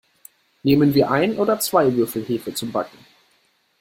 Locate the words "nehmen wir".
0.63-1.11